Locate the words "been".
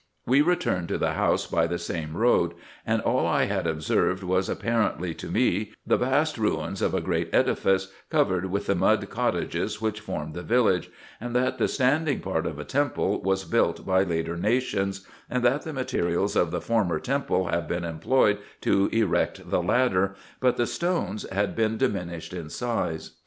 17.67-17.83, 21.55-21.77